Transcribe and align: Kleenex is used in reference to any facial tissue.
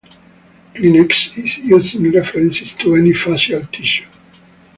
Kleenex 0.73 1.37
is 1.37 1.57
used 1.59 1.93
in 1.93 2.09
reference 2.09 2.73
to 2.73 2.95
any 2.95 3.13
facial 3.13 3.63
tissue. 3.67 4.07